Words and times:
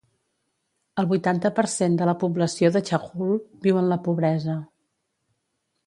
El 1.01 1.07
vuitanta 1.11 1.51
per 1.59 1.65
cent 1.75 1.99
de 2.01 2.09
la 2.11 2.17
població 2.25 2.73
de 2.77 2.83
Chajul 2.91 3.37
viu 3.67 3.81
en 3.83 3.93
la 3.95 4.03
pobresa. 4.09 4.61